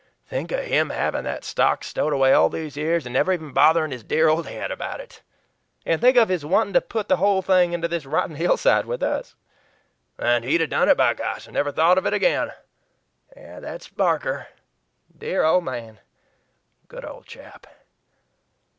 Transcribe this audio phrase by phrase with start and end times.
[0.25, 3.91] "Think of him having that stock stowed away all these years and never even bothering
[3.91, 5.21] his dear old head about it!"
[5.85, 9.03] "And think of his wanting to put the whole thing into this rotten hillside with
[9.03, 9.35] us!"
[10.17, 11.45] "And he'd have done it, by gosh!
[11.45, 12.51] and never thought of it again.
[13.35, 14.47] That's Barker."
[15.15, 15.99] "Dear old man!"
[16.87, 17.67] "Good old chap!"